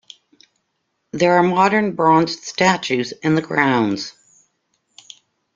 [1.11, 4.15] There are modern bronze statues in the grounds.